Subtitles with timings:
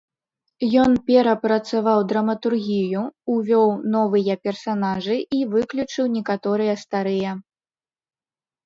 [0.83, 3.03] Ён перапрацаваў драматургію,
[3.35, 3.67] увёў
[3.97, 7.31] новыя персанажы і выключыў некаторыя старыя.